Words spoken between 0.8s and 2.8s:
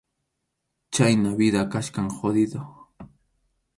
Chhayna vida kachkan jodido.